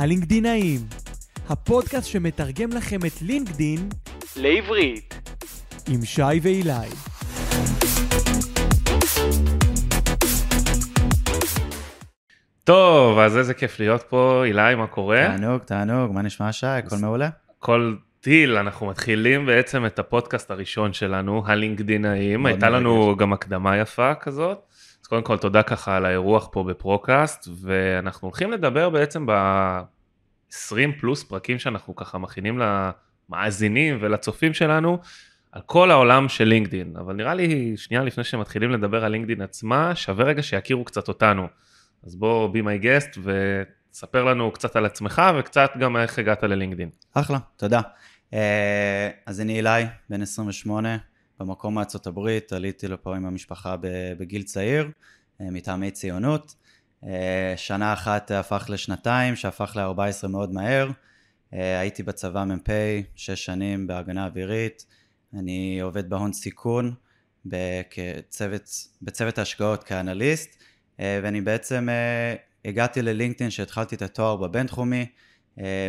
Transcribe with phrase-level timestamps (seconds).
[0.00, 0.80] הלינקדינאים,
[1.48, 3.88] הפודקאסט שמתרגם לכם את לינקדין
[4.36, 5.30] לעברית.
[5.88, 6.72] עם שי ואילי.
[12.64, 15.26] טוב, אז איזה כיף להיות פה, אילי, מה קורה?
[15.26, 16.66] תענוג, תענוג, מה נשמע שי?
[16.66, 17.28] הכל מעולה?
[17.58, 22.46] כל טיל, אנחנו מתחילים בעצם את הפודקאסט הראשון שלנו, הלינקדינאים.
[22.46, 23.16] הייתה לנו.
[23.16, 24.69] גם הקדמה יפה כזאת.
[25.10, 31.58] קודם כל תודה ככה על האירוח פה בפרוקאסט, ואנחנו הולכים לדבר בעצם ב-20 פלוס פרקים
[31.58, 34.98] שאנחנו ככה מכינים למאזינים ולצופים שלנו,
[35.52, 36.96] על כל העולם של לינקדין.
[36.96, 41.48] אבל נראה לי, שנייה לפני שמתחילים לדבר על לינקדין עצמה, שווה רגע שיכירו קצת אותנו.
[42.06, 46.90] אז בוא, be my guest, ותספר לנו קצת על עצמך וקצת גם איך הגעת ללינקדין.
[47.14, 47.80] אחלה, תודה.
[48.34, 50.96] אה, אז אני אילי, בן 28,
[51.40, 53.76] במקום מארצות הברית, עליתי לפה עם המשפחה
[54.18, 54.90] בגיל צעיר,
[55.40, 56.54] אה, מטעמי ציונות.
[57.04, 60.90] אה, שנה אחת הפך לשנתיים, שהפך ל-14 מאוד מהר.
[61.54, 62.70] אה, הייתי בצבא מ"פ,
[63.14, 64.86] שש שנים בהגנה אווירית.
[65.34, 66.94] אני עובד בהון סיכון,
[67.46, 68.70] בצוות,
[69.02, 70.56] בצוות ההשקעות כאנליסט,
[70.98, 71.88] ואני בעצם
[72.64, 75.06] הגעתי ללינקדאין שהתחלתי את התואר בבינתחומי,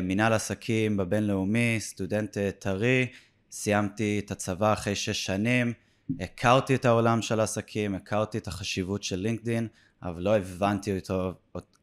[0.02, 3.08] מנהל עסקים בבינלאומי, סטודנט טרי,
[3.52, 5.74] סיימתי את הצבא אחרי שש שנים,
[6.20, 9.68] הכרתי את העולם של העסקים, הכרתי את החשיבות של לינקדאין,
[10.04, 11.34] אבל לא הבנתי אותו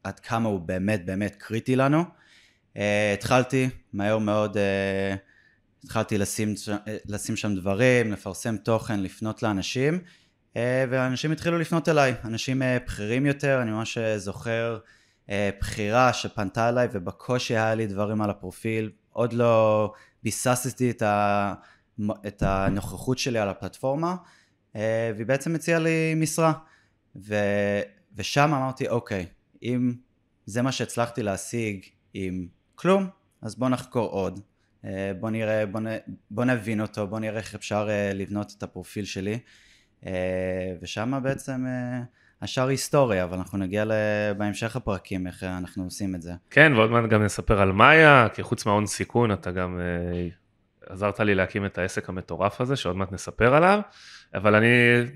[0.03, 2.03] עד כמה הוא באמת באמת קריטי לנו.
[2.73, 2.79] Uh,
[3.13, 4.59] התחלתי מהר מאוד, uh,
[5.83, 6.53] התחלתי לשים,
[6.87, 9.99] אה, לשים שם דברים, לפרסם תוכן, לפנות לאנשים,
[10.53, 10.57] uh,
[10.89, 14.79] ואנשים התחילו לפנות אליי, אנשים uh, בכירים יותר, אני ממש זוכר
[15.27, 21.53] uh, בחירה שפנתה אליי ובקושי היה לי דברים על הפרופיל, עוד לא ביססתי את, ה,
[22.27, 24.15] את הנוכחות שלי על הפלטפורמה,
[24.73, 24.77] uh,
[25.15, 26.53] והיא בעצם הציעה לי משרה,
[27.15, 27.35] ו,
[28.15, 29.25] ושם אמרתי, אוקיי,
[29.63, 29.93] אם
[30.45, 33.07] זה מה שהצלחתי להשיג עם כלום,
[33.41, 34.39] אז בוא נחקור עוד.
[34.85, 35.85] אה, בוא נראה, בוא, נ,
[36.31, 39.39] בוא נבין אותו, בוא נראה איך אפשר אה, לבנות את הפרופיל שלי.
[40.05, 42.03] אה, ושם בעצם אה,
[42.41, 43.85] השאר היסטוריה, אבל אנחנו נגיע
[44.37, 46.31] בהמשך הפרקים איך אנחנו עושים את זה.
[46.49, 50.27] כן, ועוד מעט גם נספר על מאיה, כי חוץ מההון סיכון, אתה גם אה,
[50.89, 53.79] עזרת לי להקים את העסק המטורף הזה, שעוד מעט נספר עליו,
[54.33, 54.67] אבל אני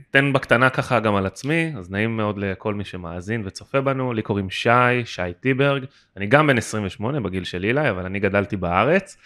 [0.10, 4.22] אתן בקטנה ככה גם על עצמי, אז נעים מאוד לכל מי שמאזין וצופה בנו, לי
[4.22, 5.86] קוראים שי, שי טיברג,
[6.18, 9.18] אני גם בן 28 בגיל של אילי, אבל אני גדלתי בארץ.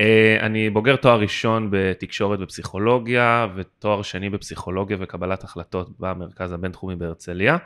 [0.00, 7.56] אה, אני בוגר תואר ראשון בתקשורת ופסיכולוגיה, ותואר שני בפסיכולוגיה וקבלת החלטות במרכז הבינתחומי בהרצליה.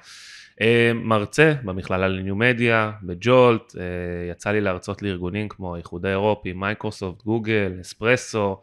[0.60, 3.82] אה, מרצה במכללה ל new media, בג'ולט, אה,
[4.30, 8.56] יצא לי להרצות לארגונים כמו האיחוד האירופי, מייקרוסופט, גוגל, נספרסו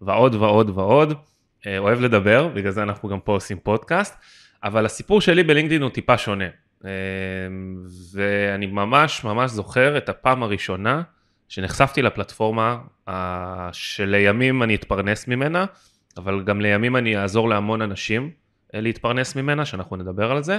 [0.00, 1.12] ועוד ועוד ועוד.
[1.78, 4.16] אוהב לדבר, בגלל זה אנחנו גם פה עושים פודקאסט,
[4.64, 6.44] אבל הסיפור שלי בלינקדאין הוא טיפה שונה.
[8.12, 11.02] ואני ממש ממש זוכר את הפעם הראשונה
[11.50, 12.78] שנחשפתי לפלטפורמה
[13.08, 15.64] אה, שלימים אני אתפרנס ממנה,
[16.16, 18.30] אבל גם לימים אני אעזור להמון אנשים
[18.74, 20.58] אה, להתפרנס ממנה, שאנחנו נדבר על זה.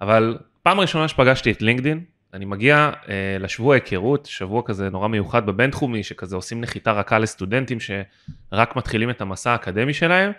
[0.00, 2.04] אבל פעם ראשונה שפגשתי את לינקדין,
[2.34, 7.78] אני מגיע אה, לשבוע היכרות, שבוע כזה נורא מיוחד בבינתחומי, שכזה עושים נחיתה רכה לסטודנטים
[7.80, 10.32] שרק מתחילים את המסע האקדמי שלהם.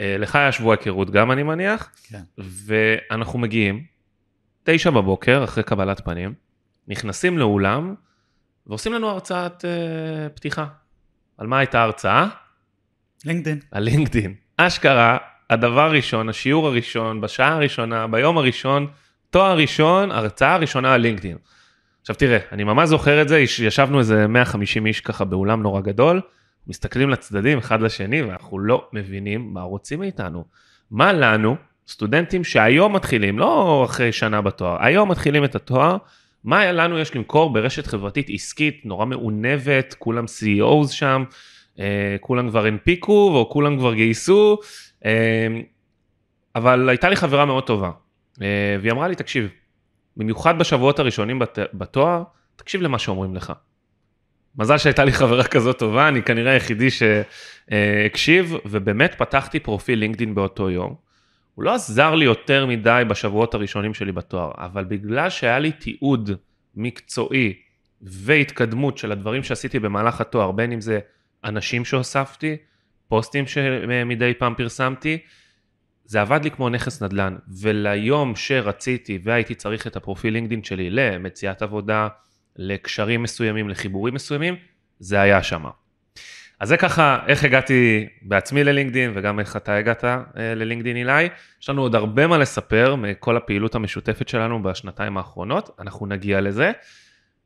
[0.00, 2.22] אה, לך היה שבוע היכרות גם אני מניח, כן.
[2.38, 3.84] ואנחנו מגיעים,
[4.64, 6.34] תשע בבוקר אחרי קבלת פנים,
[6.88, 7.94] נכנסים לאולם
[8.70, 10.66] ועושים לנו הרצאת אה, פתיחה.
[11.38, 12.26] על מה הייתה ההרצאה?
[13.24, 13.58] לינקדאין.
[13.70, 14.34] על לינקדין.
[14.56, 15.16] אשכרה,
[15.50, 18.86] הדבר הראשון, השיעור הראשון, בשעה הראשונה, ביום הראשון,
[19.30, 21.36] תואר ראשון, הרצאה הראשונה על לינקדין.
[22.00, 25.80] עכשיו תראה, אני ממש זוכר את זה, יש- ישבנו איזה 150 איש ככה באולם נורא
[25.80, 26.20] גדול,
[26.66, 30.44] מסתכלים לצדדים אחד לשני ואנחנו לא מבינים מה רוצים מאיתנו.
[30.90, 31.56] מה לנו,
[31.88, 35.96] סטודנטים שהיום מתחילים, לא אחרי שנה בתואר, היום מתחילים את התואר,
[36.44, 41.24] מה לנו יש למכור ברשת חברתית עסקית נורא מעונבת, כולם CEOs שם,
[41.78, 44.58] אה, כולם כבר הנפיקו או כולם כבר גייסו,
[45.04, 45.60] אה,
[46.56, 47.90] אבל הייתה לי חברה מאוד טובה,
[48.42, 49.50] אה, והיא אמרה לי, תקשיב,
[50.16, 52.22] במיוחד בשבועות הראשונים בת, בתואר,
[52.56, 53.52] תקשיב למה שאומרים לך.
[54.56, 60.70] מזל שהייתה לי חברה כזאת טובה, אני כנראה היחידי שהקשיב, ובאמת פתחתי פרופיל לינקדאין באותו
[60.70, 61.09] יום.
[61.60, 66.30] הוא לא עזר לי יותר מדי בשבועות הראשונים שלי בתואר, אבל בגלל שהיה לי תיעוד
[66.74, 67.54] מקצועי
[68.02, 70.98] והתקדמות של הדברים שעשיתי במהלך התואר, בין אם זה
[71.44, 72.56] אנשים שהוספתי,
[73.08, 75.18] פוסטים שמדי פעם פרסמתי,
[76.04, 81.62] זה עבד לי כמו נכס נדל"ן, וליום שרציתי והייתי צריך את הפרופיל לינקדאין שלי למציאת
[81.62, 82.08] עבודה,
[82.56, 84.56] לקשרים מסוימים, לחיבורים מסוימים,
[84.98, 85.64] זה היה שם.
[86.60, 91.28] אז זה ככה איך הגעתי בעצמי ללינקדין וגם איך אתה הגעת אה, ללינקדין אילי.
[91.62, 96.72] יש לנו עוד הרבה מה לספר מכל הפעילות המשותפת שלנו בשנתיים האחרונות, אנחנו נגיע לזה.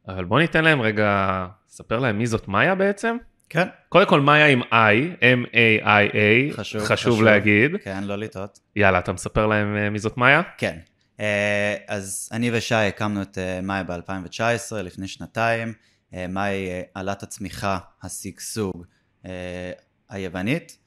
[0.08, 3.16] אבל בוא ניתן להם רגע, ספר להם מי זאת מאיה בעצם.
[3.48, 7.22] כן, קודם כל מאיה עם I, M-A-I-A, חשוב, חשוב חשוב.
[7.22, 7.70] להגיד.
[7.82, 8.58] כן, לא לטעות.
[8.76, 10.42] יאללה, אתה מספר להם אה, מי זאת מאיה?
[10.58, 10.78] כן.
[11.20, 15.72] אה, אז אני ושי הקמנו את אה, מאי ב-2019, לפני שנתיים.
[16.28, 18.84] מאי עלת הצמיחה, השגשוג
[20.08, 20.78] היוונית,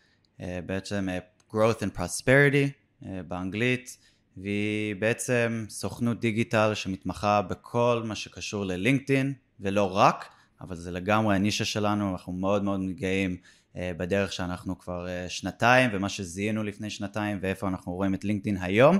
[0.42, 1.20] אה, בעצם אה,
[1.52, 2.70] growth and prosperity
[3.06, 3.98] אה, באנגלית,
[4.38, 10.26] והיא בעצם סוכנות דיגיטל שמתמחה בכל מה שקשור ללינקדאין, ולא רק,
[10.62, 13.38] אבל זה לגמרי הנישה שלנו, אנחנו מאוד מאוד מתגאים
[13.78, 18.58] אה, בדרך שאנחנו כבר אה, שנתיים, ומה שזיהינו לפני שנתיים, ואיפה אנחנו רואים את לינקדאין
[18.62, 19.00] היום.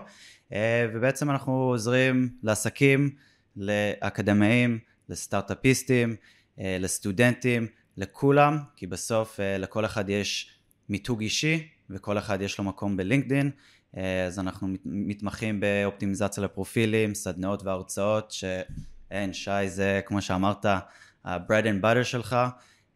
[0.54, 3.10] אה, ובעצם אנחנו עוזרים לעסקים,
[3.56, 4.80] לאקדמאים,
[5.10, 6.16] לסטארט-אפיסטים,
[6.60, 7.68] אה, לסטודנטים,
[7.98, 10.52] לכולם, כי בסוף אה, לכל אחד יש
[10.90, 13.52] מיתוג אישי וכל אחד יש לו מקום בלינקדאין,
[13.98, 21.64] אה, אז אנחנו מת- מתמחים באופטימיזציה לפרופילים, סדנאות והרצאות, שאין, שי זה כמו שאמרת, ה-bread
[21.64, 22.36] and butter שלך,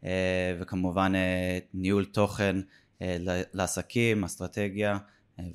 [0.06, 1.14] אה, וכמובן
[1.74, 2.56] ניהול תוכן
[3.54, 4.98] לעסקים, אסטרטגיה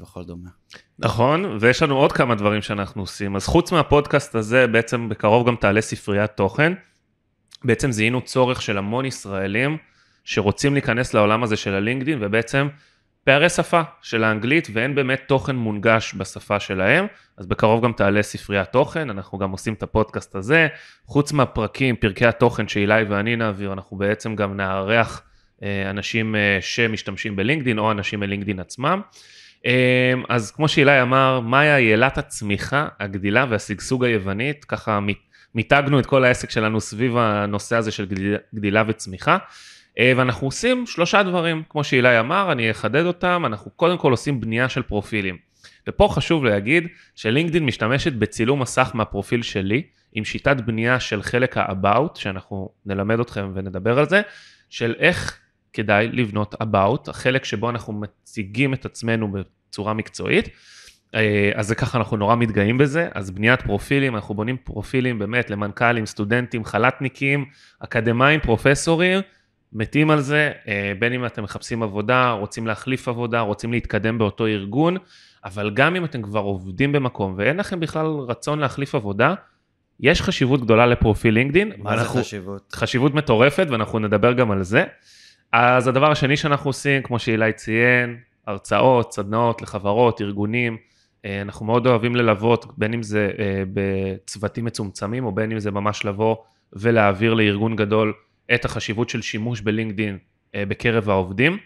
[0.00, 0.50] וכל דומה.
[0.98, 3.36] נכון, ויש לנו עוד כמה דברים שאנחנו עושים.
[3.36, 6.72] אז חוץ מהפודקאסט הזה, בעצם בקרוב גם תעלה ספריית תוכן.
[7.66, 9.76] בעצם זיהינו צורך של המון ישראלים
[10.24, 12.68] שרוצים להיכנס לעולם הזה של הלינקדין, ובעצם
[13.24, 17.06] פערי שפה של האנגלית, ואין באמת תוכן מונגש בשפה שלהם.
[17.38, 20.68] אז בקרוב גם תעלה ספריית תוכן, אנחנו גם עושים את הפודקאסט הזה.
[21.06, 25.22] חוץ מהפרקים, פרקי התוכן שאילי ואני נעביר, אנחנו בעצם גם נארח
[25.62, 29.00] אה, אנשים אה, שמשתמשים בלינקדין, או אנשים מלינקדין עצמם.
[29.64, 35.25] אמ, אז כמו שאילי אמר, מאיה היא אלת הצמיחה, הגדילה והשגשוג היוונית, ככה מית-
[35.56, 38.06] מיתגנו את כל העסק שלנו סביב הנושא הזה של
[38.54, 39.38] גדילה, וצמיחה.
[39.98, 44.40] אה, ואנחנו עושים שלושה דברים, כמו שאילי אמר, אני אחדד אותם, אנחנו קודם כל עושים
[44.40, 45.36] בנייה של פרופילים.
[45.88, 49.82] ופה חשוב להגיד שלינקדין משתמשת בצילום מסך מהפרופיל שלי,
[50.12, 54.22] עם שיטת בנייה של חלק ה-about, שאנחנו נלמד אתכם ונדבר על זה,
[54.70, 55.38] של איך
[55.72, 60.48] כדאי לבנות about, החלק שבו אנחנו מציגים את עצמנו בצורה מקצועית.
[61.16, 65.50] אה, אז זה ככה אנחנו נורא מתגאים בזה, אז בניית פרופילים, אנחנו בונים פרופילים באמת
[65.50, 67.44] למנכ"לים, סטודנטים, חל"תניקים,
[67.80, 69.20] אקדמאים, פרופסורים,
[69.72, 74.46] מתים על זה, אה, בין אם אתם מחפשים עבודה, רוצים להחליף עבודה, רוצים להתקדם באותו
[74.46, 74.96] ארגון,
[75.44, 79.34] אבל גם אם אתם כבר עובדים במקום ואין לכם בכלל רצון להחליף עבודה,
[80.00, 81.72] יש חשיבות גדולה לפרופיל לינקדין.
[81.78, 82.72] מה זה ואנחנו- חשיבות?
[82.72, 84.84] חשיבות מטורפת ואנחנו נדבר גם על זה.
[85.52, 88.16] אז הדבר השני שאנחנו עושים, כמו שאילי ציין,
[88.46, 90.76] הרצאות, סדנאות לחברות, ארגונים,
[91.42, 96.04] אנחנו מאוד אוהבים ללוות, בין אם זה אה, בצוותים מצומצמים או בין אם זה ממש
[96.04, 96.36] לבוא
[96.72, 98.12] ולהעביר לארגון גדול
[98.54, 100.18] את החשיבות של שימוש בלינקדין
[100.54, 101.58] אה, בקרב העובדים.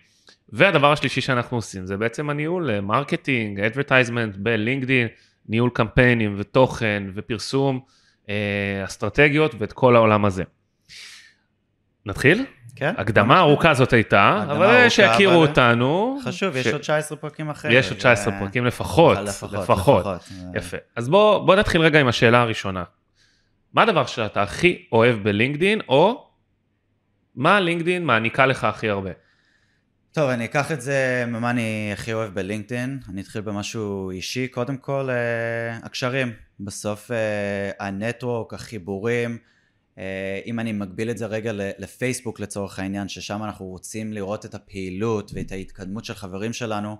[0.49, 5.09] והדבר השלישי שאנחנו עושים זה בעצם הניהול, אה, marketing, advertisement בלינקדין,
[5.49, 7.81] ניהול קמפיינים ותוכן ופרסום,
[8.29, 10.43] אה, אסטרטגיות ואת כל העולם הזה.
[12.07, 12.45] נתחיל?
[12.77, 12.95] כן?
[12.99, 16.19] הקדמה ארוכה זאת הייתה, אבל שיכירו אבל- אותנו.
[16.25, 17.75] חשוב, יש ש- עוד 19 פרקים אחרי.
[17.75, 20.07] יש עוד 19 אה, פרקים לפחות, לפחות, לפחות.
[20.07, 20.29] לפחות.
[20.55, 20.77] יפה.
[20.97, 22.85] אז בוא, בוא נתחיל רגע עם השאלה הראשונה.
[23.75, 26.27] מה הדבר שאתה הכי אוהב בלינקדין, או
[27.37, 29.11] מה לינקדין מעניקה לך הכי הרבה?
[30.13, 32.99] טוב, אני אקח את זה ממה אני הכי אוהב בלינקדאין.
[33.13, 34.49] אני אתחיל במשהו אישי.
[34.49, 36.33] קודם כל, אה, הקשרים.
[36.61, 37.17] בסוף אה,
[37.87, 39.39] הנטוורק, החיבורים.
[39.99, 44.55] אה, אם אני מגביל את זה רגע לפייסבוק לצורך העניין, ששם אנחנו רוצים לראות את
[44.55, 46.97] הפעילות ואת ההתקדמות של חברים שלנו,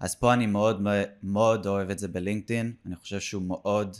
[0.00, 0.86] אז פה אני מאוד
[1.22, 2.72] מאוד אוהב את זה בלינקדאין.
[2.86, 3.96] אני חושב שהוא מאוד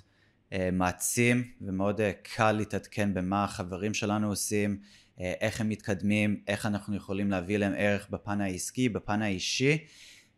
[0.53, 4.79] אה, מעצים ומאוד אה, קל להתעדכן במה החברים שלנו עושים.
[5.21, 9.79] אה, איך הם מתקדמים, איך אנחנו יכולים להביא להם ערך בפן העסקי, בפן האישי,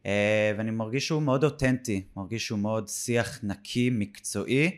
[0.06, 4.70] אה, ואני מרגיש שהוא מאוד אותנטי, מרגיש שהוא מאוד שיח נקי, מקצועי,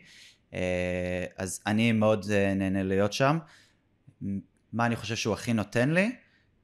[1.37, 3.37] אז אני מאוד אה, נהנה להיות שם.
[4.73, 6.11] מה אני חושב שהוא הכי נותן לי?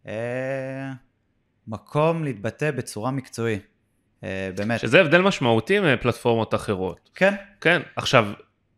[0.08, 0.92] אה,
[1.68, 3.68] מקום להתבטא בצורה מקצועית,
[4.24, 4.80] אה, באמת.
[4.80, 7.10] שזה הבדל משמעותי מפלטפורמות אחרות.
[7.16, 8.26] כן, כן, עכשיו,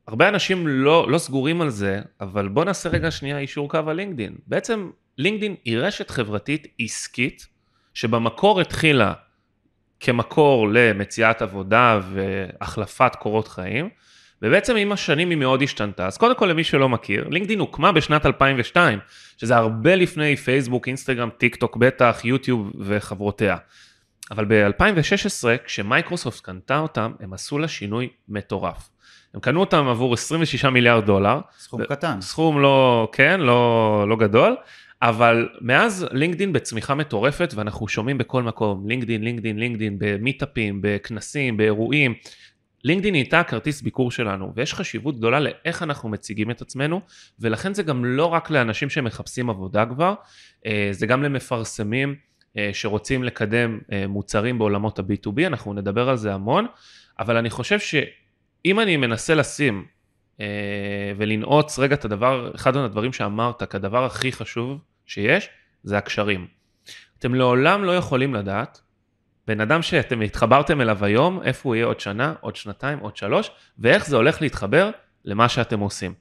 [0.07, 3.95] הרבה אנשים לא, לא סגורים על זה, אבל בוא נעשה רגע שנייה אישור קו על
[3.95, 4.35] לינקדין.
[4.47, 7.47] בעצם לינקדין היא רשת חברתית עסקית,
[7.93, 9.13] שבמקור התחילה
[9.99, 13.89] כמקור למציאת עבודה והחלפת קורות חיים,
[14.41, 16.07] ובעצם עם השנים היא מאוד השתנתה.
[16.07, 18.99] אז קודם כל למי שלא מכיר, לינקדין הוקמה בשנת 2002,
[19.37, 23.57] שזה הרבה לפני פייסבוק, אינסטגרם, טיק טוק בטח, יוטיוב וחברותיה.
[24.31, 28.89] אבל ב-2016, כשמייקרוסופט קנתה אותם, הם עשו לה שינוי מטורף.
[29.33, 32.21] הם קנו אותם עבור 26 מיליארד דולר, סכום קטן.
[32.21, 34.55] סכום לא, כן, לא, לא גדול,
[35.01, 42.13] אבל מאז לינקדין בצמיחה מטורפת, ואנחנו שומעים בכל מקום, לינקדין, לינקדין, לינקדין, במיטאפים, בכנסים, באירועים,
[42.83, 47.01] לינקדאין נהייתה כרטיס ביקור שלנו, ויש חשיבות גדולה לאיך אנחנו מציגים את עצמנו,
[47.39, 50.13] ולכן זה גם לא רק לאנשים שמחפשים עבודה כבר,
[50.65, 52.15] אה, זה גם למפרסמים
[52.57, 56.65] אה, שרוצים לקדם אה, מוצרים בעולמות ה-B2B, אנחנו נדבר על זה המון,
[57.19, 59.85] אבל אני חושב שאם אני מנסה לשים
[61.17, 65.49] ולנעוץ רגע את הדבר, אחד הדברים שאמרת כדבר הכי חשוב שיש,
[65.83, 66.47] זה הקשרים.
[67.19, 68.81] אתם לעולם לא יכולים לדעת
[69.47, 73.51] בן אדם שאתם התחברתם אליו היום, איפה הוא יהיה עוד שנה, עוד שנתיים, עוד שלוש,
[73.79, 74.89] ואיך זה הולך להתחבר
[75.25, 76.13] למה שאתם עושים.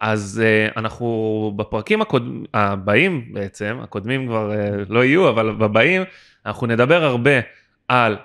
[0.00, 2.28] אז uh, אנחנו בפרקים הקוד...
[2.54, 4.56] הבאים בעצם, הקודמים כבר uh,
[4.88, 6.02] לא יהיו, אבל בבאים,
[6.46, 7.40] אנחנו נדבר הרבה
[7.88, 8.16] על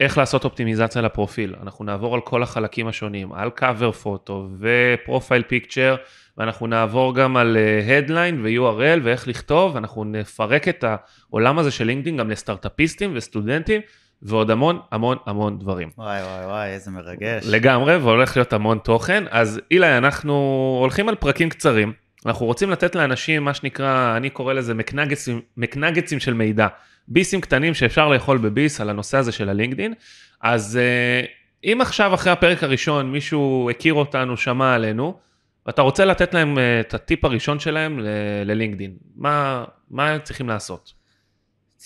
[0.00, 1.54] איך לעשות אופטימיזציה לפרופיל.
[1.62, 5.96] אנחנו נעבור על כל החלקים השונים, על cover פוטו ופרופיל פיקצ'ר,
[6.38, 10.84] ואנחנו נעבור גם על uh, headline ו-URL ואיך לכתוב, ואנחנו נפרק את
[11.30, 13.80] העולם הזה של לינקדאין גם לסטארט-אפיסטים וסטודנטים,
[14.22, 15.90] ועוד המון המון המון דברים.
[15.98, 17.46] וואי וואי וואי, איזה מרגש.
[17.46, 19.24] לגמרי, והולך להיות המון תוכן.
[19.30, 20.34] אז אילי, אנחנו
[20.80, 21.92] הולכים על פרקים קצרים.
[22.26, 26.66] אנחנו רוצים לתת לאנשים מה שנקרא, אני קורא לזה מקנגצים, מקנגצים של מידע.
[27.10, 29.94] ביסים קטנים שאפשר לאכול בביס על הנושא הזה של הלינקדין.
[30.40, 31.26] אז אה,
[31.64, 35.18] אם עכשיו אחרי הפרק הראשון מישהו הכיר אותנו, שמע עלינו,
[35.66, 38.00] ואתה רוצה לתת להם אה, את הטיפ הראשון שלהם
[38.44, 40.92] ללינקדין, מה, מה הם צריכים לעשות?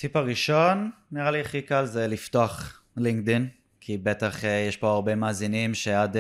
[0.01, 3.49] טיפ הראשון, נראה לי הכי קל זה לפתוח לינקדין,
[3.81, 6.17] כי בטח אה, יש פה הרבה מאזינים שעד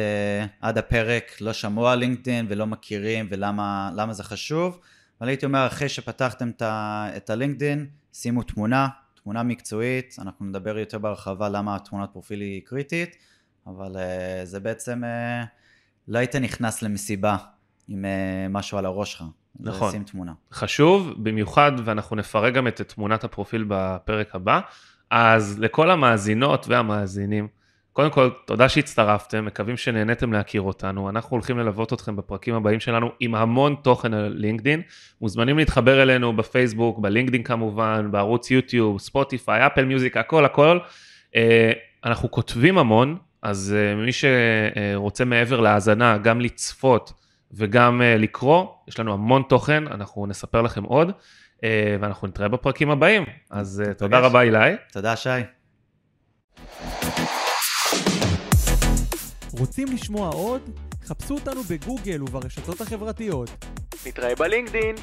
[0.62, 4.80] הפרק לא שמעו על לינקדין ולא מכירים ולמה זה חשוב.
[5.20, 6.50] אבל הייתי אומר, אחרי שפתחתם
[7.16, 8.88] את הלינקדין, שימו תמונה,
[9.22, 13.16] תמונה מקצועית, אנחנו נדבר יותר בהרחבה למה תמונת פרופיל היא קריטית,
[13.66, 15.46] אבל uh, זה בעצם, uh,
[16.08, 17.36] לא היית נכנס למסיבה
[17.88, 19.24] עם uh, משהו על הראש שלך.
[19.60, 19.90] נכון.
[19.90, 20.32] שים תמונה.
[20.52, 24.60] חשוב, במיוחד, ואנחנו נפרק גם את תמונת הפרופיל בפרק הבא,
[25.10, 27.48] אז לכל המאזינות והמאזינים,
[27.94, 31.08] קודם כל, תודה שהצטרפתם, מקווים שנהניתם להכיר אותנו.
[31.08, 34.82] אנחנו הולכים ללוות אתכם בפרקים הבאים שלנו עם המון תוכן על לינקדין.
[35.20, 40.78] מוזמנים להתחבר אלינו בפייסבוק, בלינקדין כמובן, בערוץ יוטיוב, ספוטיפיי, אפל מיוזיק, הכל הכל.
[41.36, 41.72] אה,
[42.04, 47.12] אנחנו כותבים המון, אז אה, מי שרוצה מעבר להאזנה, גם לצפות
[47.52, 51.12] וגם אה, לקרוא, יש לנו המון תוכן, אנחנו נספר לכם עוד,
[52.00, 53.24] ואנחנו נתראה בפרקים הבאים.
[53.50, 54.76] אז תודה רבה, אילי.
[54.92, 55.40] תודה, שי.
[59.58, 60.62] רוצים לשמוע עוד?
[61.04, 63.50] חפשו אותנו בגוגל וברשתות החברתיות.
[64.06, 64.94] נתראה בלינקדין!